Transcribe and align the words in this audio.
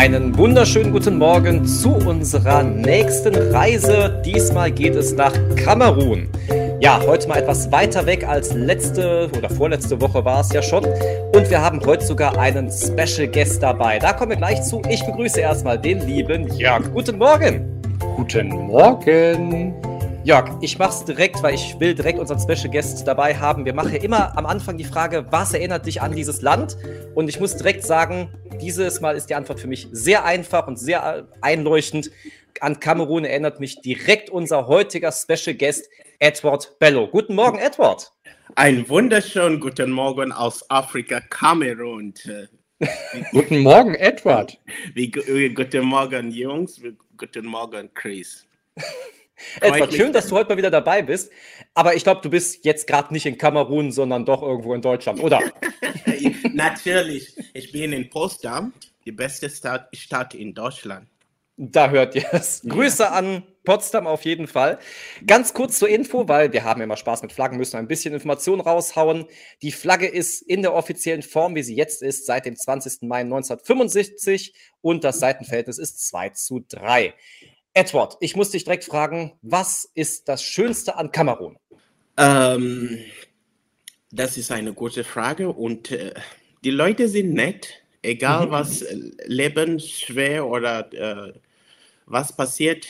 Einen 0.00 0.34
wunderschönen 0.38 0.92
guten 0.92 1.18
Morgen 1.18 1.66
zu 1.66 1.94
unserer 1.94 2.62
nächsten 2.62 3.34
Reise. 3.52 4.18
Diesmal 4.24 4.70
geht 4.70 4.94
es 4.94 5.12
nach 5.12 5.34
Kamerun. 5.56 6.26
Ja, 6.80 7.02
heute 7.06 7.28
mal 7.28 7.36
etwas 7.36 7.70
weiter 7.70 8.06
weg 8.06 8.26
als 8.26 8.54
letzte 8.54 9.28
oder 9.36 9.50
vorletzte 9.50 10.00
Woche 10.00 10.24
war 10.24 10.40
es 10.40 10.50
ja 10.54 10.62
schon. 10.62 10.86
Und 11.34 11.50
wir 11.50 11.60
haben 11.60 11.84
heute 11.84 12.06
sogar 12.06 12.38
einen 12.38 12.70
Special 12.70 13.28
Guest 13.28 13.62
dabei. 13.62 13.98
Da 13.98 14.14
kommen 14.14 14.30
wir 14.30 14.38
gleich 14.38 14.62
zu. 14.62 14.80
Ich 14.88 15.04
begrüße 15.04 15.38
erstmal 15.38 15.78
den 15.78 16.00
lieben 16.06 16.48
Jörg. 16.56 16.90
Guten 16.94 17.18
Morgen. 17.18 17.82
Guten 18.16 18.48
Morgen. 18.48 19.74
Jörg, 20.22 20.50
ich 20.60 20.78
mach's 20.78 21.02
direkt, 21.02 21.42
weil 21.42 21.54
ich 21.54 21.80
will 21.80 21.94
direkt 21.94 22.18
unseren 22.18 22.38
Special 22.38 22.70
Guest 22.70 23.06
dabei 23.08 23.34
haben. 23.34 23.64
Wir 23.64 23.72
machen 23.72 23.94
immer 23.94 24.36
am 24.36 24.44
Anfang 24.44 24.76
die 24.76 24.84
Frage, 24.84 25.24
was 25.30 25.54
erinnert 25.54 25.86
dich 25.86 26.02
an 26.02 26.12
dieses 26.14 26.42
Land? 26.42 26.76
Und 27.14 27.28
ich 27.30 27.40
muss 27.40 27.56
direkt 27.56 27.86
sagen, 27.86 28.28
dieses 28.60 29.00
Mal 29.00 29.16
ist 29.16 29.30
die 29.30 29.34
Antwort 29.34 29.60
für 29.60 29.66
mich 29.66 29.88
sehr 29.92 30.26
einfach 30.26 30.66
und 30.66 30.78
sehr 30.78 31.26
einleuchtend. 31.40 32.10
An 32.60 32.78
Kamerun 32.78 33.24
erinnert 33.24 33.60
mich 33.60 33.80
direkt 33.80 34.28
unser 34.28 34.66
heutiger 34.66 35.10
Special 35.10 35.56
Guest, 35.56 35.88
Edward 36.18 36.78
Bello. 36.78 37.08
Guten 37.08 37.34
Morgen, 37.34 37.58
Edward. 37.58 38.12
Ein 38.56 38.86
wunderschönen 38.90 39.58
guten 39.58 39.90
Morgen 39.90 40.32
aus 40.32 40.68
Afrika, 40.68 41.20
Kamerun. 41.30 42.12
guten 43.32 43.60
Morgen, 43.60 43.94
Edward. 43.94 44.58
Wie, 44.92 45.10
guten 45.10 45.86
Morgen, 45.86 46.30
Jungs. 46.30 46.78
Guten 47.16 47.46
Morgen, 47.46 47.88
Chris. 47.94 48.46
Edward, 49.60 49.92
schön, 49.92 50.12
dass 50.12 50.28
du 50.28 50.36
heute 50.36 50.50
mal 50.50 50.56
wieder 50.56 50.70
dabei 50.70 51.02
bist. 51.02 51.32
Aber 51.74 51.94
ich 51.94 52.04
glaube, 52.04 52.20
du 52.22 52.30
bist 52.30 52.64
jetzt 52.64 52.86
gerade 52.86 53.12
nicht 53.12 53.26
in 53.26 53.38
Kamerun, 53.38 53.92
sondern 53.92 54.24
doch 54.24 54.42
irgendwo 54.42 54.74
in 54.74 54.82
Deutschland, 54.82 55.20
oder? 55.20 55.40
Natürlich. 56.52 57.34
Ich 57.54 57.72
bin 57.72 57.92
in 57.92 58.10
Potsdam, 58.10 58.72
die 59.04 59.12
beste 59.12 59.50
Stadt, 59.50 60.34
in 60.34 60.54
Deutschland. 60.54 61.06
Da 61.56 61.90
hört 61.90 62.14
ihr 62.14 62.26
es. 62.32 62.62
Grüße 62.66 63.02
ja. 63.02 63.10
an 63.10 63.42
Potsdam 63.64 64.06
auf 64.06 64.24
jeden 64.24 64.46
Fall. 64.46 64.78
Ganz 65.26 65.52
kurz 65.52 65.78
zur 65.78 65.90
Info, 65.90 66.26
weil 66.26 66.52
wir 66.54 66.64
haben 66.64 66.80
immer 66.80 66.96
Spaß 66.96 67.20
mit 67.20 67.32
Flaggen, 67.32 67.58
müssen 67.58 67.76
ein 67.76 67.86
bisschen 67.86 68.14
Informationen 68.14 68.62
raushauen. 68.62 69.26
Die 69.60 69.70
Flagge 69.70 70.06
ist 70.06 70.40
in 70.40 70.62
der 70.62 70.72
offiziellen 70.72 71.22
Form, 71.22 71.54
wie 71.54 71.62
sie 71.62 71.76
jetzt 71.76 72.02
ist, 72.02 72.24
seit 72.24 72.46
dem 72.46 72.56
20. 72.56 73.02
Mai 73.02 73.20
1975 73.20 74.54
und 74.80 75.04
das 75.04 75.20
Seitenverhältnis 75.20 75.78
ist 75.78 76.08
2 76.08 76.30
zu 76.30 76.64
3. 76.66 77.12
Edward, 77.72 78.16
ich 78.20 78.34
muss 78.34 78.50
dich 78.50 78.64
direkt 78.64 78.84
fragen, 78.84 79.32
was 79.42 79.88
ist 79.94 80.28
das 80.28 80.42
Schönste 80.42 80.96
an 80.96 81.12
Kamerun? 81.12 81.56
Ähm, 82.16 82.98
das 84.10 84.36
ist 84.36 84.50
eine 84.50 84.72
gute 84.72 85.04
Frage 85.04 85.50
und 85.50 85.92
äh, 85.92 86.12
die 86.64 86.72
Leute 86.72 87.08
sind 87.08 87.32
nett, 87.32 87.68
egal 88.02 88.46
mhm. 88.46 88.50
was 88.50 88.82
äh, 88.82 88.96
Leben 89.26 89.78
schwer 89.78 90.46
oder 90.46 90.92
äh, 90.92 91.32
was 92.06 92.34
passiert. 92.34 92.88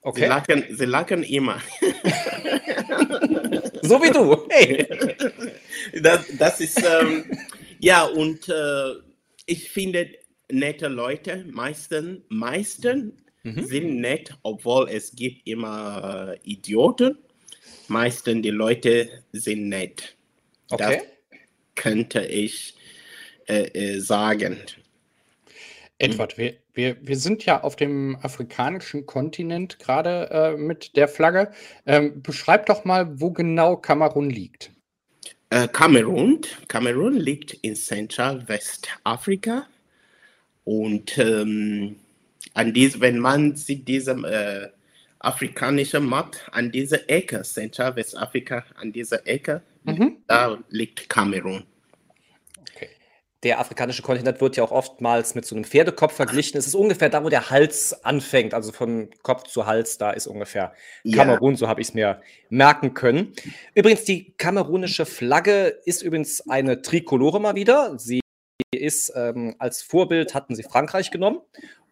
Okay. 0.00 0.22
Sie 0.22 0.26
lachen, 0.26 0.64
sie 0.70 0.86
lachen 0.86 1.22
immer. 1.22 1.60
so 3.82 4.02
wie 4.02 4.10
du. 4.10 4.46
Hey. 4.48 4.86
Das, 6.00 6.24
das 6.38 6.60
ist, 6.60 6.82
ähm, 6.82 7.24
ja, 7.78 8.04
und 8.04 8.48
äh, 8.48 8.94
ich 9.44 9.70
finde 9.70 10.08
nette 10.50 10.88
Leute, 10.88 11.44
meisten, 11.50 12.24
meisten 12.28 13.27
mhm. 13.42 13.64
sind 13.64 14.00
nett, 14.00 14.34
obwohl 14.42 14.88
es 14.88 15.14
gibt 15.14 15.46
immer 15.46 16.34
äh, 16.34 16.50
Idioten. 16.50 17.18
Meistens 17.88 18.42
die 18.42 18.50
Leute 18.50 19.08
sind 19.32 19.68
nett. 19.68 20.16
Okay. 20.70 21.02
Das 21.02 21.42
könnte 21.74 22.20
ich 22.24 22.74
äh, 23.46 23.68
äh, 23.68 24.00
sagen. 24.00 24.58
Edward, 25.98 26.38
wir, 26.38 26.54
wir, 26.74 26.96
wir 27.00 27.16
sind 27.16 27.44
ja 27.44 27.62
auf 27.62 27.74
dem 27.74 28.16
afrikanischen 28.22 29.06
Kontinent 29.06 29.78
gerade 29.80 30.30
äh, 30.30 30.56
mit 30.56 30.96
der 30.96 31.08
Flagge. 31.08 31.50
Ähm, 31.86 32.22
beschreib 32.22 32.66
doch 32.66 32.84
mal, 32.84 33.20
wo 33.20 33.32
genau 33.32 33.76
Kamerun 33.76 34.30
liegt. 34.30 34.70
Äh, 35.50 35.66
Kamerun, 35.66 36.42
Kamerun 36.68 37.14
liegt 37.14 37.54
in 37.54 37.74
Zentral-Westafrika 37.74 39.66
und 40.64 41.16
ähm, 41.18 41.96
an 42.58 42.72
dies, 42.72 43.00
wenn 43.00 43.18
man 43.18 43.54
sieht 43.54 43.86
diese 43.86 44.12
äh, 44.12 44.68
afrikanische 45.20 46.00
Map 46.00 46.36
an 46.50 46.72
dieser 46.72 47.08
Ecke, 47.08 47.42
Zentral-Westafrika, 47.42 48.64
an 48.74 48.92
dieser 48.92 49.26
Ecke, 49.26 49.62
mhm. 49.84 50.16
da 50.26 50.58
liegt 50.68 51.08
Kamerun. 51.08 51.64
Der 53.44 53.60
afrikanische 53.60 54.02
Kontinent 54.02 54.40
wird 54.40 54.56
ja 54.56 54.64
auch 54.64 54.72
oftmals 54.72 55.36
mit 55.36 55.44
so 55.44 55.54
einem 55.54 55.64
Pferdekopf 55.64 56.12
verglichen. 56.12 56.58
Es 56.58 56.66
ist 56.66 56.74
ungefähr 56.74 57.08
da, 57.08 57.22
wo 57.22 57.28
der 57.28 57.50
Hals 57.50 58.04
anfängt, 58.04 58.52
also 58.52 58.72
von 58.72 59.10
Kopf 59.22 59.44
zu 59.44 59.64
Hals, 59.64 59.96
da 59.96 60.10
ist 60.10 60.26
ungefähr 60.26 60.72
Kamerun, 61.14 61.52
ja. 61.52 61.58
so 61.58 61.68
habe 61.68 61.80
ich 61.80 61.88
es 61.88 61.94
mir 61.94 62.20
merken 62.48 62.94
können. 62.94 63.34
Übrigens, 63.76 64.02
die 64.02 64.32
kamerunische 64.36 65.06
Flagge 65.06 65.78
ist 65.84 66.02
übrigens 66.02 66.48
eine 66.48 66.82
Trikolore 66.82 67.40
mal 67.40 67.54
wieder. 67.54 67.96
Sie 67.96 68.18
ist 68.72 69.12
ähm, 69.14 69.54
als 69.60 69.82
Vorbild 69.82 70.34
hatten 70.34 70.54
sie 70.54 70.64
Frankreich 70.64 71.12
genommen 71.12 71.40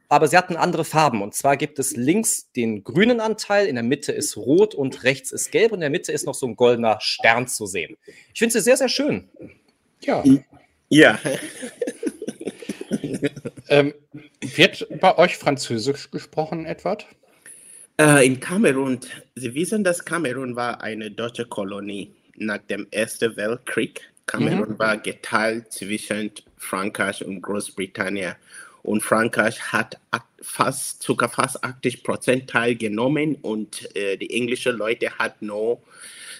aber 0.09 0.28
sie 0.28 0.37
hatten 0.37 0.56
andere 0.56 0.84
Farben. 0.84 1.22
Und 1.22 1.34
zwar 1.34 1.56
gibt 1.56 1.78
es 1.78 1.97
links 1.97 2.50
den 2.53 2.84
grünen 2.84 3.21
Anteil, 3.21 3.67
in 3.67 3.75
der 3.75 3.84
Mitte 3.84 4.12
ist 4.12 4.37
rot 4.37 4.75
und 4.75 5.05
rechts 5.05 5.33
ist 5.33 5.50
gelb 5.50 5.72
und 5.72 5.78
in 5.78 5.83
der 5.83 5.91
Mitte 5.91 6.12
ist 6.12 6.27
noch 6.27 6.34
so 6.34 6.47
ein 6.47 6.56
goldener 6.56 6.99
Stern 7.00 7.49
zu 7.49 7.67
sehen. 7.67 7.97
Ich 8.33 8.39
finde 8.39 8.53
sie 8.53 8.61
sehr, 8.61 8.77
sehr 8.77 8.89
schön. 8.89 9.28
Ja. 10.00 10.22
Ja. 10.89 11.19
ähm, 13.69 13.95
wird 14.41 14.87
bei 15.00 15.19
euch 15.19 15.37
Französisch 15.37 16.11
gesprochen, 16.11 16.66
Edward? 16.66 17.06
Äh, 17.99 18.27
in 18.27 18.41
Kamerun, 18.41 19.00
Sie 19.34 19.55
wissen, 19.55 19.83
dass 19.83 20.05
Kamerun 20.05 20.55
war 20.55 20.83
eine 20.83 21.11
deutsche 21.11 21.47
Kolonie 21.47 22.15
nach 22.37 22.59
dem 22.59 22.87
Ersten 22.91 23.37
Weltkrieg. 23.37 24.03
Kamerun 24.27 24.72
mhm. 24.72 24.78
war 24.78 24.99
geteilt 24.99 25.72
zwischen 25.72 26.31
Frankreich 26.56 27.25
und 27.25 27.41
Großbritannien 27.41 28.34
und 28.86 29.02
Frankreich 29.02 29.60
hat 29.72 29.98
fast 30.41 31.02
sogar 31.02 31.28
fast 31.28 31.62
80 31.64 32.04
Prozent 32.04 32.48
teilgenommen 32.48 33.34
und 33.42 33.88
äh, 33.97 34.16
die 34.16 34.30
englischen 34.30 34.76
Leute 34.76 35.10
hat 35.19 35.42
nur 35.42 35.82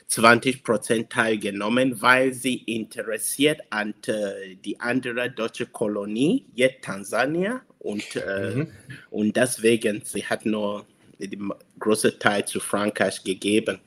20 0.07 0.63
Prozent 0.63 1.11
teilgenommen, 1.11 2.01
weil 2.01 2.33
sie 2.33 2.59
interessiert 2.59 3.61
an 3.71 3.95
äh, 4.07 4.55
die 4.65 4.79
andere 4.79 5.29
deutsche 5.29 5.67
Kolonie, 5.67 6.45
jetzt 6.55 6.85
Tansania 6.85 7.63
und, 7.81 8.15
äh, 8.15 8.55
mhm. 8.55 8.69
und 9.11 9.37
deswegen 9.37 10.03
sie 10.05 10.25
hat 10.25 10.47
nur 10.47 10.87
den 11.19 11.53
großen 11.81 12.17
Teil 12.21 12.45
zu 12.45 12.61
Frankreich 12.61 13.25
gegeben. 13.25 13.81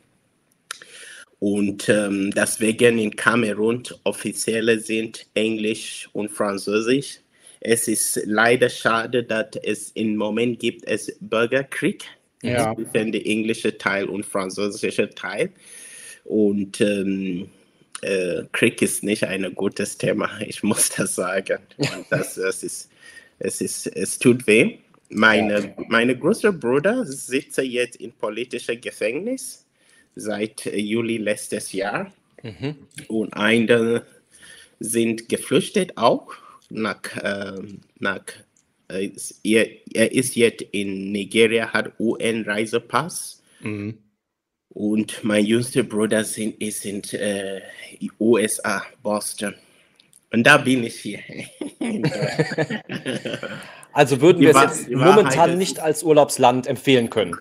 Und 1.39 1.87
ähm, 1.87 2.31
deswegen 2.31 2.99
in 2.99 3.15
Kamerun 3.15 3.83
offizielle 4.03 4.77
sind 4.81 5.25
Englisch 5.33 6.09
und 6.11 6.29
Französisch 6.29 7.21
es 7.61 7.87
ist 7.87 8.21
leider 8.25 8.69
schade, 8.69 9.23
dass 9.23 9.55
es 9.63 9.91
im 9.91 10.15
Moment 10.15 10.59
gibt 10.59 10.85
es 10.85 11.15
Bürgerkrieg 11.19 12.05
ja. 12.41 12.73
zwischen 12.75 13.11
dem 13.11 13.25
englischen 13.25 13.77
Teil 13.77 14.05
und 14.05 14.25
französischen 14.25 15.09
Teil. 15.11 15.51
Und 16.23 16.79
ähm, 16.79 17.49
äh, 18.01 18.43
Krieg 18.51 18.81
ist 18.81 19.03
nicht 19.03 19.23
ein 19.25 19.53
gutes 19.55 19.97
Thema, 19.97 20.29
ich 20.45 20.63
muss 20.63 20.89
das 20.89 21.15
sagen. 21.15 21.59
das, 22.09 22.35
das 22.35 22.63
ist, 22.63 22.89
es, 23.39 23.61
ist, 23.61 23.87
es 23.87 24.19
tut 24.19 24.47
weh. 24.47 24.77
Meine, 25.09 25.59
ja. 25.59 25.73
meine 25.87 26.17
große 26.17 26.53
Bruder 26.53 27.05
sitzt 27.05 27.57
jetzt 27.57 27.95
in 27.97 28.11
politischem 28.13 28.79
Gefängnis 28.79 29.65
seit 30.15 30.65
Juli 30.65 31.17
letztes 31.17 31.73
Jahr. 31.73 32.13
Mhm. 32.43 32.75
Und 33.07 33.33
einige 33.33 34.05
sind 34.79 35.27
geflüchtet 35.27 35.97
auch 35.97 36.35
nach, 36.69 37.17
äh, 37.17 37.61
nach 37.99 38.23
äh, 38.89 39.11
er, 39.43 40.11
ist 40.11 40.35
jetzt 40.35 40.61
in 40.71 41.11
Nigeria, 41.11 41.71
hat 41.71 41.93
UN-Reisepass. 41.99 43.41
Mhm. 43.61 43.97
Und 44.69 45.23
mein 45.23 45.45
jüngster 45.45 45.83
Bruder 45.83 46.23
sind, 46.23 46.61
ist 46.61 46.85
in 46.85 47.03
äh, 47.13 47.61
USA, 48.19 48.83
Boston. 49.01 49.55
Und 50.31 50.43
da 50.43 50.57
bin 50.57 50.83
ich 50.83 50.95
hier. 50.99 51.19
also 53.93 54.21
würden 54.21 54.41
wir 54.41 54.55
es 54.55 54.61
jetzt 54.61 54.89
momentan 54.91 55.57
nicht 55.57 55.79
als 55.79 56.03
Urlaubsland 56.03 56.67
empfehlen 56.67 57.09
können? 57.09 57.35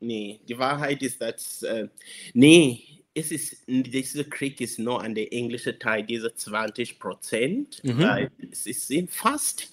Nee, 0.00 0.40
die 0.46 0.58
Wahrheit 0.58 1.02
ist, 1.02 1.22
dass, 1.22 1.62
äh, 1.62 1.88
nee, 2.34 2.93
es 3.14 3.30
ist, 3.30 3.56
dieser 3.66 4.24
Krieg 4.24 4.60
ist 4.60 4.78
nur 4.78 5.02
an 5.02 5.14
der 5.14 5.32
englischen 5.32 5.78
Teil, 5.78 6.02
diese 6.02 6.34
20 6.34 6.98
Prozent. 6.98 7.82
Mhm. 7.84 8.28
Es 8.50 8.64
sind 8.64 9.10
fast, 9.12 9.72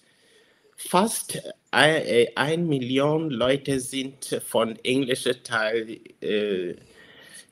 fast 0.77 1.41
ein, 1.71 2.27
ein, 2.35 2.67
Million 2.67 3.31
Leute 3.31 3.79
sind 3.79 4.41
von 4.45 4.77
englischen 4.83 5.43
Teil 5.43 5.99
äh, 6.21 6.75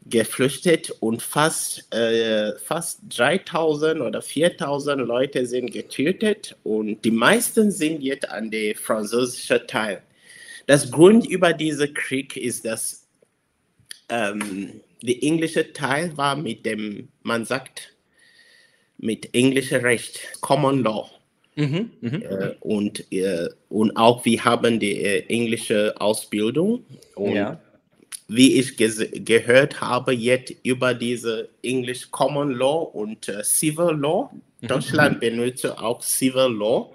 geflüchtet 0.05 0.91
und 0.99 1.23
fast, 1.23 1.91
äh, 1.93 2.55
fast 2.59 2.99
3000 3.09 4.01
oder 4.01 4.21
4000 4.21 5.01
Leute 5.01 5.45
sind 5.45 5.71
getötet 5.71 6.55
und 6.63 7.03
die 7.03 7.11
meisten 7.11 7.71
sind 7.71 8.01
jetzt 8.01 8.29
an 8.29 8.51
der 8.51 8.75
französischen 8.75 9.65
Teil. 9.67 10.03
Das 10.67 10.91
Grund 10.91 11.25
über 11.25 11.53
diesen 11.53 11.93
Krieg 11.95 12.37
ist, 12.37 12.63
dass 12.65 13.07
ähm, 14.09 14.81
der 15.01 15.23
englische 15.23 15.73
Teil 15.73 16.15
war 16.17 16.35
mit 16.35 16.65
dem, 16.65 17.09
man 17.23 17.45
sagt, 17.45 17.93
mit 18.97 19.33
englischem 19.33 19.81
Recht, 19.81 20.19
Common 20.41 20.83
Law. 20.83 21.09
Mhm, 21.55 21.91
mh. 22.01 22.17
äh, 22.17 22.55
und, 22.61 23.11
äh, 23.11 23.49
und 23.69 23.95
auch 23.97 24.23
wir 24.23 24.43
haben 24.45 24.79
die 24.79 25.01
äh, 25.01 25.25
englische 25.27 25.93
Ausbildung. 25.99 26.85
Und 27.15 27.35
ja. 27.35 27.59
wie 28.27 28.59
ich 28.59 28.77
gehört 28.77 29.81
habe, 29.81 30.13
jetzt 30.13 30.53
über 30.63 30.93
diese 30.93 31.49
English 31.63 32.11
Common 32.11 32.51
Law 32.51 32.83
und 32.93 33.27
äh, 33.27 33.43
Civil 33.43 33.97
Law. 33.97 34.29
Mhm. 34.61 34.67
Deutschland 34.67 35.19
benutzt 35.19 35.65
auch 35.65 36.01
Civil 36.01 36.53
Law, 36.57 36.93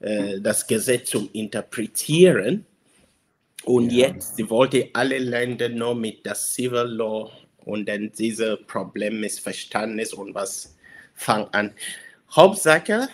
äh, 0.00 0.40
das 0.40 0.66
Gesetz 0.66 1.10
zum 1.10 1.28
Interpretieren. 1.32 2.66
Und 3.64 3.92
ja. 3.92 4.08
jetzt, 4.08 4.36
sie 4.36 4.48
wollte 4.50 4.90
alle 4.92 5.18
Länder 5.18 5.68
nur 5.68 5.94
mit 5.94 6.26
der 6.26 6.34
Civil 6.34 6.82
Law 6.82 7.30
und 7.64 7.88
dann 7.88 8.12
diese 8.12 8.56
Problem 8.56 9.20
Missverständnis 9.20 10.12
und 10.12 10.34
was 10.34 10.76
fangen 11.14 11.46
an. 11.52 11.72
Hauptsache, 12.34 13.08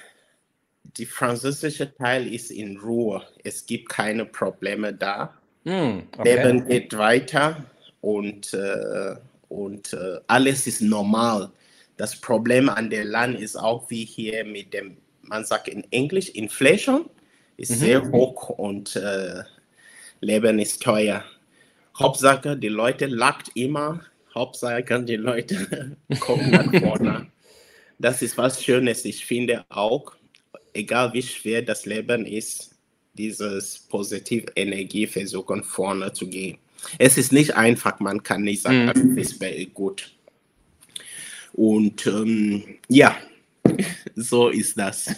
die 0.97 1.07
französische 1.07 1.95
Teil 1.95 2.33
ist 2.33 2.51
in 2.51 2.79
Ruhe. 2.79 3.23
Es 3.45 3.67
gibt 3.67 3.89
keine 3.91 4.25
Probleme 4.25 4.95
da. 4.95 5.35
Mm, 5.65 6.01
okay. 6.17 6.37
Leben 6.37 6.67
geht 6.67 6.97
weiter 6.97 7.65
und, 8.01 8.55
äh, 8.55 9.17
und 9.49 9.93
äh, 9.93 10.21
alles 10.29 10.67
ist 10.67 10.81
normal. 10.81 11.51
Das 11.97 12.17
Problem 12.17 12.69
an 12.69 12.91
der 12.91 13.05
Land 13.05 13.39
ist 13.41 13.57
auch 13.57 13.91
wie 13.91 14.05
hier 14.05 14.45
mit 14.45 14.73
dem, 14.73 14.97
man 15.23 15.45
sagt 15.45 15.69
in 15.69 15.85
Englisch, 15.91 16.31
Inflation 16.31 17.11
ist 17.57 17.73
mhm. 17.73 17.77
sehr 17.77 18.11
hoch 18.13 18.51
und 18.51 18.97
äh, 18.97 19.43
Leben 20.21 20.59
ist 20.59 20.83
teuer. 20.83 21.25
Hauptsache, 21.99 22.57
die 22.57 22.69
Leute 22.69 23.07
lacht 23.07 23.51
immer. 23.55 24.01
Hauptsache, 24.35 25.03
die 25.03 25.17
Leute 25.17 25.97
kommen 26.21 26.51
nach 26.51 26.73
vorne. 26.81 27.27
Das 27.99 28.23
ist 28.23 28.39
was 28.39 28.63
Schönes. 28.63 29.05
Ich 29.05 29.27
finde 29.27 29.65
auch, 29.69 30.13
egal 30.73 31.13
wie 31.13 31.23
schwer 31.23 31.63
das 31.63 31.87
Leben 31.87 32.25
ist, 32.25 32.77
dieses 33.15 33.81
positive 33.81 34.47
Energie 34.55 35.07
versuchen 35.07 35.65
vorne 35.65 36.13
zu 36.13 36.29
gehen. 36.29 36.59
Es 36.99 37.19
ist 37.19 37.33
nicht 37.33 37.57
einfach, 37.57 37.99
man 37.99 38.23
kann 38.23 38.43
nicht 38.43 38.63
sagen, 38.63 38.93
mhm. 38.95 39.19
es 39.19 39.41
wäre 39.41 39.67
gut. 39.67 40.15
Und 41.53 42.07
ähm, 42.07 42.77
ja, 42.89 43.17
so 44.15 44.49
ist 44.49 44.79
das. 44.79 45.15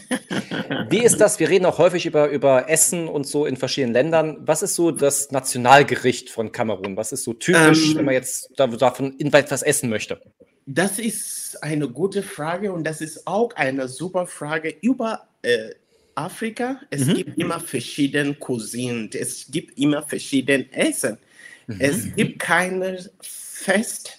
Wie 0.89 1.03
ist 1.03 1.19
das? 1.19 1.39
Wir 1.39 1.49
reden 1.49 1.67
auch 1.67 1.79
häufig 1.79 2.07
über, 2.07 2.29
über 2.29 2.69
Essen 2.69 3.09
und 3.09 3.27
so 3.27 3.47
in 3.47 3.57
verschiedenen 3.57 3.93
Ländern. 3.93 4.39
Was 4.41 4.63
ist 4.63 4.75
so 4.75 4.91
das 4.91 5.31
Nationalgericht 5.31 6.31
von 6.31 6.53
Kamerun? 6.53 6.97
Was 6.97 7.13
ist 7.13 7.25
so 7.25 7.33
typisch, 7.33 7.91
ähm, 7.91 7.99
wenn 7.99 8.05
man 8.05 8.15
jetzt 8.15 8.51
davon 8.57 9.19
etwas 9.19 9.63
essen 9.63 9.91
möchte? 9.91 10.21
Das 10.67 10.99
ist 10.99 11.63
eine 11.63 11.89
gute 11.89 12.23
Frage 12.23 12.73
und 12.73 12.85
das 12.85 13.01
ist 13.01 13.27
auch 13.27 13.55
eine 13.57 13.89
super 13.89 14.27
Frage 14.27 14.75
über 14.81 15.27
äh, 15.43 15.71
Afrika. 16.15 16.81
Es 16.91 17.07
mhm. 17.07 17.15
gibt 17.15 17.39
immer 17.39 17.61
verschiedene 17.61 18.35
Cousinen, 18.35 19.11
es 19.13 19.47
gibt 19.51 19.79
immer 19.79 20.03
verschiedene 20.03 20.71
Essen. 20.73 21.19
Mhm. 21.67 21.77
Es 21.79 22.15
gibt 22.15 22.39
keine 22.39 23.11
Festessen, 23.21 24.19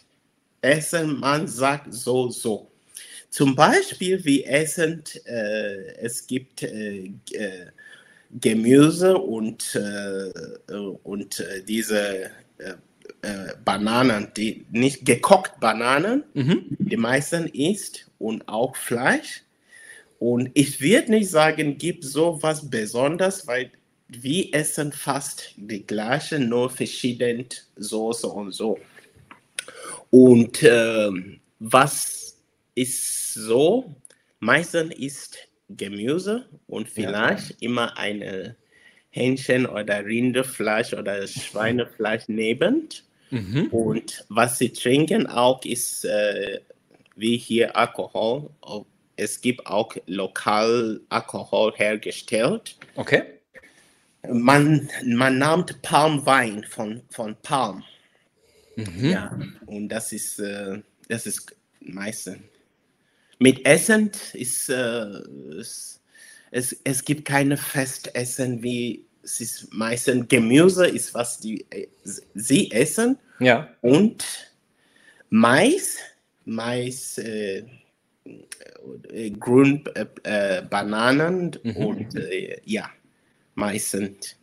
man 1.20 1.48
sagt 1.48 1.94
so, 1.94 2.30
so. 2.30 2.71
Zum 3.32 3.56
Beispiel, 3.56 4.24
wir 4.26 4.46
essen, 4.46 5.04
äh, 5.26 5.96
es 6.02 6.28
gibt 6.28 6.64
äh, 6.64 7.12
äh 7.32 7.68
Gemüse 8.40 9.18
und, 9.18 9.76
äh, 9.76 10.74
und 11.04 11.40
äh, 11.42 11.64
diese 11.64 12.32
Bananen, 13.66 14.30
die 14.38 14.66
nicht 14.72 15.06
gekocht 15.06 15.60
Bananen, 15.60 16.24
mhm. 16.34 16.66
die 16.80 16.96
meisten 16.96 17.48
isst 17.48 18.10
und 18.20 18.48
auch 18.48 18.78
Fleisch. 18.78 19.44
Und 20.18 20.50
ich 20.54 20.80
würde 20.80 21.12
nicht 21.12 21.30
sagen, 21.30 21.78
gibt 21.78 22.06
so 22.06 22.42
was 22.42 22.70
Besonderes, 22.70 23.46
weil 23.48 23.70
wir 24.08 24.54
essen 24.54 24.94
fast 24.94 25.54
die 25.58 25.86
gleiche, 25.86 26.40
nur 26.40 26.70
verschiedene 26.70 27.46
Soße 27.76 28.28
und 28.28 28.54
so. 28.54 28.80
Und 30.10 30.64
äh, 30.64 31.10
was 31.60 32.21
ist 32.76 33.34
so, 33.34 33.96
meistens 34.40 34.94
ist 34.96 35.38
Gemüse 35.70 36.46
und 36.68 36.90
vielleicht 36.90 37.50
ja. 37.52 37.56
immer 37.62 37.98
eine 37.98 38.56
Hähnchen 39.10 39.66
oder 39.66 40.06
Rinderfleisch 40.06 40.94
oder 40.94 41.28
Schweinefleisch 41.28 42.24
neben. 42.28 42.90
Mhm. 43.30 43.68
Und 43.68 44.26
was 44.30 44.58
sie 44.58 44.70
trinken 44.70 45.28
auch 45.28 45.64
ist 45.64 46.06
äh, 46.06 46.60
wie 47.16 47.38
hier 47.38 47.76
Alkohol. 47.76 48.50
Es 49.16 49.40
gibt 49.40 49.66
auch 49.68 49.96
lokal 50.08 51.02
Alkohol 51.10 51.74
hergestellt. 51.76 52.76
Okay. 52.96 53.24
Man, 54.28 54.90
man 55.06 55.40
nimmt 55.40 55.82
Palmwein 55.82 56.64
von, 56.64 57.02
von 57.10 57.36
Palm. 57.42 57.84
Mhm. 58.76 59.10
Ja, 59.10 59.38
und 59.66 59.90
das 59.90 60.14
ist, 60.14 60.40
äh, 60.40 60.80
das 61.10 61.26
ist 61.26 61.56
meistens 61.80 62.38
mit 63.42 63.66
Essen 63.66 64.12
ist 64.34 64.70
äh, 64.70 65.02
es, 65.60 66.00
es, 66.52 66.78
es 66.84 67.04
gibt 67.04 67.26
keine 67.26 67.58
Festessen 67.58 68.62
wie 68.62 69.06
es 69.24 69.42
ist 69.42 69.74
meistens 69.74 70.28
Gemüse 70.28 70.86
ist 70.86 71.14
was 71.16 71.40
die 71.40 71.66
äh, 71.72 71.88
sie 72.36 72.72
essen. 72.72 73.18
Ja. 73.40 73.68
Und 73.82 74.24
Mais 75.32 75.98
Mais 76.46 77.18
äh, 77.18 77.64
äh, 79.12 79.32
Grün 79.32 79.84
äh, 79.96 80.06
äh 80.24 80.62
Bananen 80.62 81.58
mhm. 81.64 81.76
und 81.78 82.16
äh, 82.16 82.62
ja 82.66 82.92
meistens 83.56 84.36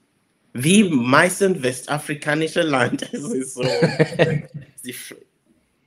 wie 0.54 0.82
meistens 0.82 1.62
westafrikanische 1.62 2.62
Land. 2.62 3.02
Es 3.12 3.22
ist 3.22 3.54
so 3.54 3.62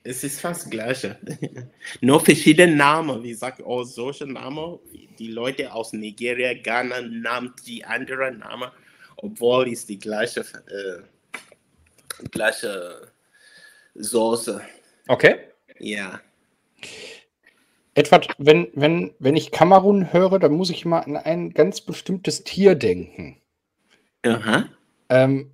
Es 0.04 0.24
ist 0.24 0.40
fast 0.40 0.64
das 0.64 0.70
Gleiche. 0.70 1.18
Nur 2.02 2.20
verschiedene 2.20 2.76
Namen. 2.76 3.22
Wie 3.24 3.30
gesagt, 3.30 3.62
auch 3.62 3.84
solche 3.84 4.26
Namen. 4.26 4.80
Die 5.20 5.28
Leute 5.28 5.72
aus 5.72 5.94
Nigeria, 5.94 6.54
Ghana 6.54 7.02
nahmen 7.02 7.54
die 7.68 7.86
anderen 7.86 8.40
Namen, 8.40 8.72
obwohl 9.18 9.72
es 9.72 9.86
die 9.86 10.00
gleiche, 10.00 10.42
äh, 10.42 12.24
gleiche 12.32 13.12
Soße. 13.94 14.62
Okay. 15.08 15.36
Ja. 15.78 16.20
Edward, 17.94 18.28
wenn, 18.38 18.70
wenn, 18.74 19.14
wenn 19.20 19.36
ich 19.36 19.52
Kamerun 19.52 20.14
höre, 20.14 20.40
dann 20.40 20.54
muss 20.54 20.70
ich 20.70 20.86
immer 20.86 21.06
an 21.06 21.18
ein 21.18 21.54
ganz 21.54 21.82
bestimmtes 21.82 22.44
Tier 22.44 22.76
denken. 22.76 23.38
Aha. 24.24 24.70
Ähm, 25.10 25.52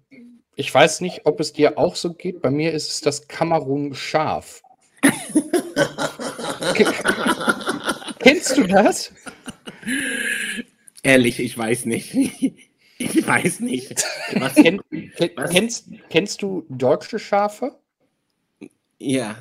ich 0.58 0.74
weiß 0.74 1.02
nicht, 1.02 1.22
ob 1.26 1.40
es 1.40 1.54
dir 1.54 1.78
auch 1.78 1.96
so 1.96 2.14
geht. 2.14 2.42
Bei 2.42 2.50
mir 2.50 2.74
ist 2.74 2.90
es 2.90 3.02
das 3.02 3.28
Kamerun-Schaf. 3.28 4.64
Kennst 8.20 8.58
du 8.58 8.64
das? 8.66 9.14
Ehrlich, 11.04 11.40
ich 11.40 11.58
weiß 11.58 11.86
nicht. 11.86 12.14
Ich 13.00 13.28
weiß 13.28 13.60
nicht. 13.60 14.04
Was, 14.40 14.56
kenn, 14.56 14.82
was? 15.36 15.52
Kennst, 15.52 15.86
kennst 16.10 16.42
du 16.42 16.66
deutsche 16.68 17.20
Schafe? 17.20 17.78
Ja. 18.98 19.36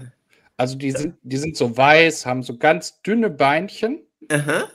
Also 0.59 0.77
die 0.77 0.91
sind, 0.91 1.17
die 1.23 1.39
sind 1.39 1.57
so 1.57 1.75
weiß, 1.75 2.27
haben 2.27 2.43
so 2.43 2.59
ganz 2.59 3.01
dünne 3.01 3.31
Beinchen. 3.31 4.03
Aha. 4.29 4.69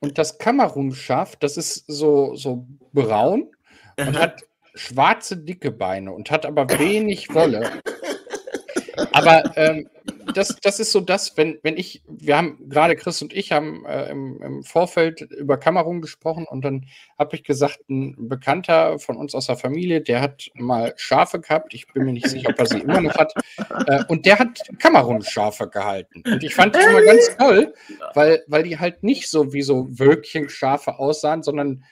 Und 0.00 0.18
das 0.18 0.36
Kamerun-Schaf, 0.36 1.36
das 1.36 1.56
ist 1.56 1.86
so, 1.86 2.34
so 2.34 2.66
braun 2.92 3.50
Aha. 3.96 4.06
und 4.06 4.18
hat 4.18 4.42
schwarze, 4.74 5.36
dicke 5.36 5.70
Beine 5.70 6.12
und 6.12 6.30
hat 6.30 6.46
aber 6.46 6.68
wenig 6.78 7.32
Wolle. 7.34 7.70
Aber 9.12 9.56
ähm, 9.56 9.88
das, 10.34 10.56
das 10.62 10.80
ist 10.80 10.92
so 10.92 11.00
das, 11.00 11.36
wenn, 11.36 11.58
wenn 11.62 11.76
ich, 11.76 12.02
wir 12.06 12.36
haben 12.36 12.68
gerade 12.68 12.96
Chris 12.96 13.22
und 13.22 13.32
ich 13.32 13.52
haben 13.52 13.84
äh, 13.86 14.10
im, 14.10 14.40
im, 14.42 14.62
Vorfeld 14.62 15.20
über 15.20 15.56
Kamerun 15.56 16.00
gesprochen 16.00 16.46
und 16.48 16.64
dann 16.64 16.86
habe 17.18 17.36
ich 17.36 17.44
gesagt, 17.44 17.80
ein 17.88 18.28
Bekannter 18.28 18.98
von 18.98 19.16
uns 19.16 19.34
aus 19.34 19.46
der 19.46 19.56
Familie, 19.56 20.00
der 20.00 20.20
hat 20.20 20.50
mal 20.54 20.94
Schafe 20.96 21.40
gehabt, 21.40 21.74
ich 21.74 21.86
bin 21.92 22.04
mir 22.04 22.12
nicht 22.12 22.28
sicher, 22.28 22.50
ob 22.50 22.58
er 22.58 22.66
sie 22.66 22.80
immer 22.80 23.00
noch 23.00 23.16
hat, 23.16 23.34
äh, 23.86 24.04
und 24.08 24.26
der 24.26 24.38
hat 24.38 24.60
Kamerun-Schafe 24.78 25.68
gehalten. 25.68 26.22
Und 26.26 26.42
ich 26.42 26.54
fand 26.54 26.74
das 26.74 26.86
immer 26.86 27.02
ganz 27.02 27.36
toll, 27.36 27.74
weil, 28.14 28.44
weil 28.46 28.62
die 28.62 28.78
halt 28.78 29.02
nicht 29.02 29.28
so 29.28 29.52
wie 29.52 29.62
so 29.62 29.86
Wölkchen-Schafe 29.90 30.98
aussahen, 30.98 31.42
sondern 31.42 31.84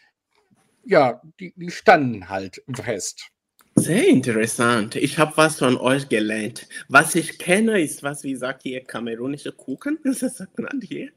ja, 0.85 1.21
die, 1.41 1.53
die 1.57 1.71
standen 1.71 2.29
halt 2.29 2.62
fest. 2.75 3.29
Sehr 3.75 4.07
interessant. 4.07 4.97
Ich 4.97 5.19
habe 5.19 5.33
was 5.37 5.59
von 5.59 5.77
euch 5.79 6.09
gelernt. 6.09 6.69
Was 6.89 7.15
ich 7.15 7.39
kenne, 7.39 7.81
ist, 7.81 8.03
was 8.03 8.23
wie 8.23 8.37
sagt 8.37 8.67
ihr, 8.67 8.85
kamerunische 8.85 9.53
Kuchen? 9.53 9.99
Ist 10.05 10.23
das 10.23 10.43
genannt 10.55 10.85
hier? 10.87 11.11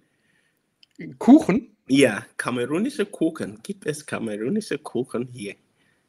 Kuchen? 1.19 1.75
Ja, 1.87 2.25
kamerunische 2.37 3.05
Kuchen. 3.05 3.59
Gibt 3.61 3.85
es 3.85 4.05
kamerunische 4.05 4.77
Kuchen 4.77 5.27
hier? 5.31 5.55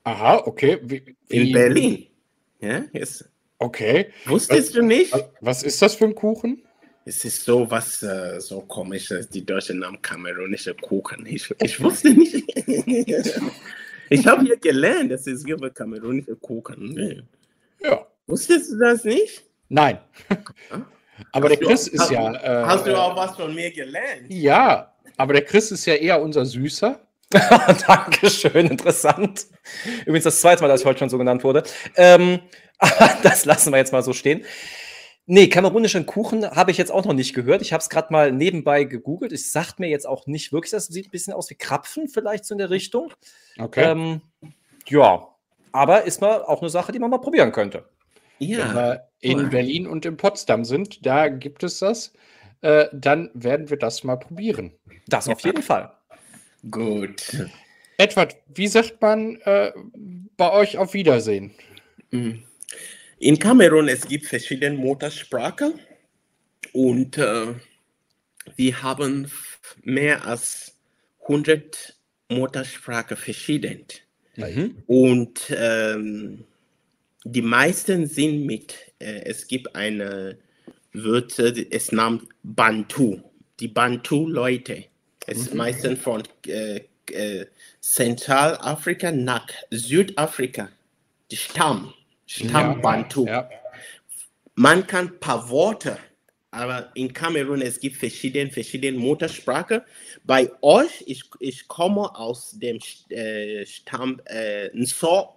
Aha, 0.05 0.43
okay. 0.47 0.79
Wie, 0.83 1.17
In 1.29 1.53
Berlin. 1.53 2.07
Ja, 2.61 2.85
ist, 2.93 3.29
Okay. 3.59 4.11
wusstest 4.27 4.75
du 4.77 4.83
nicht? 4.83 5.15
Was 5.41 5.63
ist 5.63 5.81
das 5.83 5.95
für 5.97 6.05
ein 6.05 6.15
Kuchen? 6.15 6.63
Es 7.09 7.25
ist 7.25 7.45
so 7.45 7.71
was 7.71 8.03
äh, 8.03 8.41
so 8.41 8.61
komisches, 8.63 9.29
die 9.29 9.47
Deutschen 9.47 9.79
Namen 9.79 10.03
kamerunische 10.03 10.75
Kuchen. 10.75 11.25
Ich, 11.27 11.49
ich 11.63 11.81
wusste 11.83 12.11
nicht. 12.11 12.45
ich 14.11 14.27
habe 14.27 14.43
hier 14.45 14.57
gelernt, 14.57 15.13
dass 15.13 15.27
es 15.29 15.45
gibt 15.45 15.73
kamerunische 15.75 16.35
Kuchen. 16.35 17.25
Ja. 17.81 18.07
Wusstest 18.27 18.73
du 18.73 18.79
das 18.79 19.05
nicht? 19.05 19.45
Nein. 19.69 19.99
Aber 21.31 21.49
der 21.49 21.59
Hast 21.59 21.63
du- 21.63 21.67
Chris 21.69 21.89
ist 21.89 22.01
hast- 22.01 22.11
ja. 22.11 22.35
Äh, 22.35 22.65
Hast 22.67 22.87
du 22.87 22.97
auch 22.99 23.17
was 23.17 23.37
von 23.37 23.55
mir 23.55 23.71
gelernt? 23.71 24.25
Ja, 24.29 24.93
aber 25.17 25.33
der 25.35 25.45
Chris 25.45 25.71
ist 25.71 25.87
ja 25.87 25.95
eher 25.95 26.21
unser 26.21 26.45
Süßer. 26.45 26.99
Dankeschön, 27.87 28.67
interessant. 28.67 29.47
Übrigens 30.03 30.25
das 30.25 30.41
zweite 30.41 30.63
Mal, 30.63 30.69
dass 30.69 30.81
ich 30.81 30.87
heute 30.87 30.99
schon 31.01 31.09
so 31.09 31.19
genannt 31.19 31.45
wurde. 31.45 31.63
Ähm, 31.97 32.41
aber 32.79 33.17
das 33.23 33.45
lassen 33.45 33.71
wir 33.73 33.79
jetzt 33.79 33.93
mal 33.93 34.03
so 34.03 34.13
stehen. 34.13 34.45
Nee, 35.29 35.49
kamerunischen 35.49 36.07
Kuchen 36.07 36.49
habe 36.49 36.71
ich 36.71 36.79
jetzt 36.79 36.93
auch 36.93 37.05
noch 37.05 37.13
nicht 37.13 37.35
gehört. 37.35 37.61
Ich 37.61 37.73
habe 37.73 37.81
es 37.81 37.89
gerade 37.91 38.13
mal 38.13 38.31
nebenbei 38.31 38.85
gegoogelt. 38.85 39.33
Es 39.33 39.51
sagt 39.53 39.81
mir 39.81 39.89
jetzt 39.89 40.07
auch 40.07 40.27
nicht 40.29 40.53
wirklich, 40.53 40.71
das 40.71 40.87
sieht 40.87 41.09
ein 41.09 41.11
bisschen 41.11 41.33
aus 41.33 41.51
wie 41.51 41.57
Krapfen, 41.57 42.09
vielleicht 42.09 42.45
so 42.45 42.55
in 42.55 42.59
der 42.59 42.71
Richtung. 42.71 43.13
Okay. 43.59 43.91
Ähm, 43.91 44.21
ja, 44.87 45.27
aber 45.73 46.05
ist 46.05 46.21
mal 46.21 46.43
auch 46.45 46.61
eine 46.61 46.71
Sache, 46.71 46.93
die 46.93 47.01
man 47.01 47.11
mal 47.11 47.19
probieren 47.19 47.51
könnte. 47.51 47.89
Wenn 48.39 48.51
Ja. 48.51 48.75
wir 48.75 49.09
in. 49.21 49.51
Berlin 49.51 49.89
und 49.89 50.07
in 50.07 50.17
Potsdam 50.17 50.65
sind, 50.65 51.05
da 51.05 51.29
gibt 51.29 51.65
es 51.65 51.81
das. 51.81 52.13
Äh, 52.61 52.87
dann 52.93 53.31
werden 53.35 53.69
wir 53.69 53.79
das 53.79 54.05
mal 54.05 54.17
probieren. 54.17 54.73
Das 55.09 55.29
auf 55.29 55.41
jeden 55.41 55.63
Fall. 55.63 55.93
Gut. 56.71 57.37
Edward, 57.99 58.37
wie 58.55 58.69
sagt 58.69 59.01
man 59.01 59.37
äh, 59.43 59.73
bei 60.37 60.53
euch 60.53 60.79
auf 60.79 60.95
Wiedersehen? 60.95 61.53
Mhm. 62.11 62.45
In 63.19 63.39
Kamerun 63.39 63.89
es 63.89 64.07
gibt 64.07 64.27
verschiedene 64.27 64.77
Muttersprachen 64.77 65.81
und 66.73 67.17
äh, 67.17 67.55
wir 68.57 68.83
haben 68.83 69.31
mehr 69.83 70.27
als 70.27 70.77
100 71.23 71.97
Muttersprachen 72.29 73.17
verschieden. 73.17 73.85
Mhm. 74.37 74.83
Und 74.87 75.41
ähm, 75.51 76.45
die 77.25 77.43
meisten 77.43 78.07
sind 78.07 78.45
mit, 78.45 78.75
äh, 78.99 79.23
es 79.25 79.47
gibt 79.47 79.75
eine 79.75 80.39
Wörter, 80.93 81.53
es 81.71 81.93
namens 81.93 82.25
Bantu. 82.43 83.21
Die 83.61 83.69
Bantu-Leute. 83.69 84.85
Es 85.27 85.39
ist 85.39 85.55
meistens 85.55 85.99
von 86.01 86.23
äh, 86.47 86.83
äh, 87.11 87.47
Zentralafrika 87.81 89.11
nach 89.11 89.49
Südafrika. 89.71 90.69
Die 91.31 91.37
Stamm. 91.37 91.95
Stamm 92.27 92.83
Bantu. 92.83 93.27
Ja. 93.27 93.49
Man 94.55 94.87
kann 94.87 95.09
ein 95.09 95.21
paar 95.21 95.49
Worte, 95.49 95.99
aber 96.51 96.91
in 96.95 97.13
Kamerun 97.13 97.61
es 97.61 97.79
gibt 97.79 97.97
verschiedene, 97.97 98.51
verschiedene 98.51 98.99
Muttersprachen. 98.99 99.83
Bei 100.25 100.51
euch, 100.63 101.05
ich, 101.07 101.25
ich 101.41 101.69
komme 101.69 102.15
aus 102.17 102.53
dem 102.59 102.79
äh, 103.11 103.65
Stamm 103.67 104.21
äh, 104.27 104.69
Nso. 104.75 105.37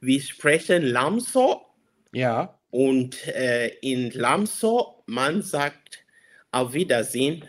Wir 0.00 0.20
sprechen 0.20 0.84
Lamso 0.84 1.66
ja. 2.12 2.58
und 2.70 3.26
äh, 3.28 3.68
in 3.80 4.10
Lamso, 4.10 5.02
man 5.06 5.42
sagt 5.42 6.04
auf 6.50 6.72
Wiedersehen, 6.72 7.44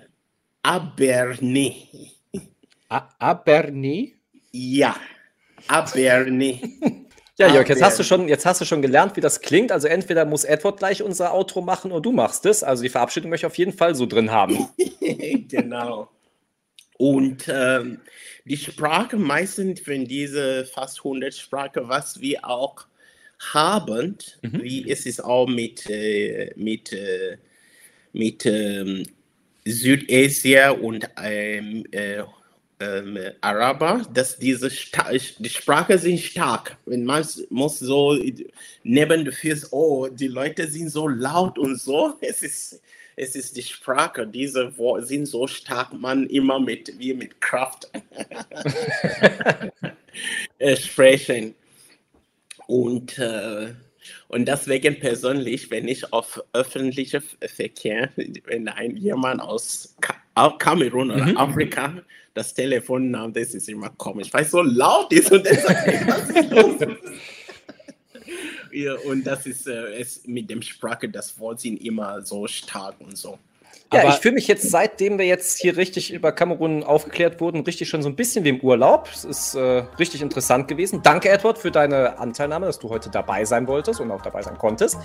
Aberni. 0.63 2.11
A 2.89 3.07
Aberni? 3.19 4.15
Ja, 4.51 4.95
Aberni. 5.67 7.05
Ja, 7.39 7.47
Ah, 7.47 7.53
Jörg, 7.53 7.69
jetzt 7.69 7.81
hast, 7.81 7.97
du 7.97 8.03
schon, 8.03 8.27
jetzt 8.27 8.45
hast 8.45 8.59
du 8.59 8.65
schon 8.65 8.81
gelernt, 8.81 9.15
wie 9.15 9.21
das 9.21 9.39
klingt. 9.39 9.71
Also 9.71 9.87
entweder 9.87 10.25
muss 10.25 10.43
Edward 10.43 10.77
gleich 10.77 11.01
unser 11.01 11.33
Outro 11.33 11.61
machen 11.61 11.91
oder 11.91 12.01
du 12.01 12.11
machst 12.11 12.45
es. 12.45 12.63
Also 12.63 12.83
die 12.83 12.89
Verabschiedung 12.89 13.29
möchte 13.29 13.47
ich 13.47 13.51
auf 13.51 13.57
jeden 13.57 13.71
Fall 13.71 13.95
so 13.95 14.05
drin 14.05 14.29
haben. 14.29 14.67
genau. 15.47 16.09
Und 16.97 17.45
ähm, 17.47 18.01
die 18.43 18.57
Sprache 18.57 19.15
meistens 19.15 19.79
von 19.79 20.03
diese 20.03 20.65
fast 20.65 20.97
100 20.97 21.33
Sprachen, 21.33 21.87
was 21.87 22.19
wir 22.19 22.43
auch 22.45 22.85
haben, 23.53 24.17
Mhm. 24.41 24.61
wie 24.63 24.89
es 24.91 25.05
ist 25.05 25.23
auch 25.23 25.47
mit, 25.47 25.89
äh, 25.89 26.51
mit, 26.57 26.91
äh, 26.91 27.37
mit 28.11 28.45
ähm, 28.45 29.03
Südasien 29.63 30.71
und 30.81 31.09
ähm, 31.23 31.85
äh, 31.91 32.23
ähm, 32.79 33.17
Araber, 33.41 34.05
dass 34.13 34.37
diese 34.37 34.69
Sta 34.69 35.11
die 35.11 35.49
Sprache 35.49 35.97
sind 35.97 36.19
stark. 36.19 36.77
Wenn 36.85 37.03
man 37.03 37.25
muss 37.49 37.79
so 37.79 38.17
neben 38.83 39.25
du 39.25 39.31
fühlst, 39.31 39.67
oh, 39.71 40.07
die 40.07 40.27
Leute 40.27 40.67
sind 40.67 40.89
so 40.89 41.07
laut 41.07 41.57
und 41.57 41.79
so, 41.79 42.15
es 42.21 42.41
ist 42.41 42.81
es 43.21 43.35
ist 43.35 43.57
die 43.57 43.63
Sprache, 43.63 44.25
diese 44.25 44.77
Worte 44.77 45.05
sind 45.05 45.25
so 45.25 45.45
stark, 45.45 45.91
man 45.91 46.25
immer 46.27 46.57
mit 46.57 46.97
wie 46.97 47.13
mit 47.13 47.41
Kraft 47.41 47.91
äh, 50.57 50.77
sprechen. 50.77 51.53
Und, 52.67 53.17
äh, 53.17 53.73
und 54.29 54.47
deswegen 54.47 55.01
persönlich, 55.01 55.69
wenn 55.69 55.89
ich 55.89 56.13
auf 56.13 56.41
öffentliche 56.53 57.21
Verkehr, 57.21 58.09
wenn 58.45 58.69
ein 58.69 58.95
jemand 58.95 59.41
aus 59.41 59.97
Kamerun 60.59 61.11
oder 61.11 61.25
Mhm. 61.25 61.37
Afrika 61.37 62.01
das 62.39 62.53
Telefon 62.53 63.11
nahm, 63.11 63.33
das 63.33 63.53
ist 63.53 63.67
immer 63.67 63.89
komisch, 63.89 64.29
weil 64.31 64.45
es 64.45 64.51
so 64.51 64.61
laut 64.61 65.11
ist 65.11 65.29
und 65.31 65.45
was 65.45 66.29
ist 66.29 66.51
los? 66.51 66.97
Ja, 68.71 68.93
und 68.99 69.25
das 69.25 69.47
ist 69.47 69.67
äh, 69.67 69.99
es 69.99 70.27
mit 70.27 70.47
dem 70.47 70.61
Sprache, 70.61 71.09
das 71.09 71.39
Wort 71.39 71.59
sind 71.59 71.83
immer 71.83 72.21
so 72.21 72.45
stark 72.45 73.01
und 73.01 73.17
so. 73.17 73.39
Ja, 73.91 74.01
Aber- 74.01 74.09
ich 74.09 74.15
fühle 74.17 74.35
mich 74.35 74.47
jetzt, 74.47 74.69
seitdem 74.69 75.17
wir 75.17 75.25
jetzt 75.25 75.57
hier 75.57 75.75
richtig 75.75 76.13
über 76.13 76.31
Kamerun 76.31 76.83
aufgeklärt 76.83 77.41
wurden, 77.41 77.61
richtig 77.61 77.89
schon 77.89 78.03
so 78.03 78.09
ein 78.09 78.15
bisschen 78.15 78.43
wie 78.43 78.49
im 78.49 78.59
Urlaub. 78.59 79.09
Es 79.11 79.25
ist 79.25 79.55
äh, 79.55 79.83
richtig 79.97 80.21
interessant 80.21 80.67
gewesen. 80.67 81.01
Danke, 81.01 81.29
Edward, 81.29 81.57
für 81.57 81.71
deine 81.71 82.19
Anteilnahme, 82.19 82.67
dass 82.67 82.77
du 82.77 82.89
heute 82.89 83.09
dabei 83.09 83.45
sein 83.45 83.67
wolltest 83.67 83.99
und 83.99 84.11
auch 84.11 84.21
dabei 84.21 84.43
sein 84.43 84.59
konntest. 84.59 84.99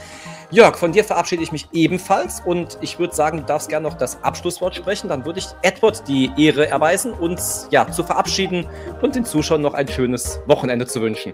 Jörg, 0.50 0.76
von 0.76 0.92
dir 0.92 1.02
verabschiede 1.02 1.42
ich 1.42 1.50
mich 1.50 1.66
ebenfalls 1.72 2.42
und 2.44 2.76
ich 2.82 2.98
würde 2.98 3.14
sagen, 3.14 3.38
du 3.38 3.44
darfst 3.44 3.70
gerne 3.70 3.88
noch 3.88 3.94
das 3.94 4.22
Abschlusswort 4.22 4.74
sprechen. 4.74 5.08
Dann 5.08 5.24
würde 5.24 5.38
ich 5.38 5.46
Edward 5.62 6.06
die 6.06 6.30
Ehre 6.36 6.68
erweisen, 6.68 7.14
uns 7.14 7.68
ja 7.70 7.90
zu 7.90 8.04
verabschieden 8.04 8.66
und 9.00 9.14
den 9.14 9.24
Zuschauern 9.24 9.62
noch 9.62 9.72
ein 9.72 9.88
schönes 9.88 10.40
Wochenende 10.46 10.86
zu 10.86 11.00
wünschen. 11.00 11.32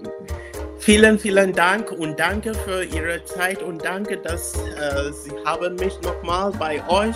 Vielen, 0.81 1.19
vielen 1.19 1.53
Dank 1.53 1.93
und 1.93 2.19
danke 2.19 2.55
für 2.55 2.83
Ihre 2.85 3.23
Zeit 3.25 3.63
und 3.63 3.85
danke, 3.85 4.17
dass 4.17 4.55
äh, 4.55 5.13
Sie 5.13 5.31
haben 5.45 5.77
mich 5.77 6.01
nochmal 6.01 6.51
bei 6.59 6.83
euch 6.89 7.15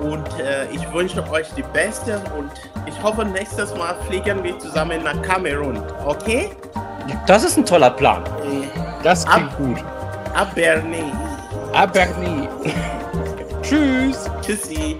und 0.00 0.24
äh, 0.38 0.66
ich 0.72 0.90
wünsche 0.92 1.28
euch 1.30 1.48
die 1.56 1.64
Beste 1.72 2.20
und 2.38 2.50
ich 2.86 3.02
hoffe, 3.02 3.24
nächstes 3.24 3.74
Mal 3.76 3.96
fliegen 4.08 4.42
wir 4.44 4.56
zusammen 4.60 5.02
nach 5.02 5.20
Kamerun. 5.22 5.82
Okay? 6.06 6.50
Das 7.26 7.42
ist 7.44 7.56
ein 7.58 7.66
toller 7.66 7.90
Plan. 7.90 8.22
Äh, 8.24 8.66
Das 9.02 9.26
klingt 9.26 9.50
Ab- 9.50 9.56
gut. 9.58 9.84
Aberni. 10.34 11.12
Aberni. 11.74 12.48
Tschüss. 13.62 14.30
Tschüssi. 14.42 14.96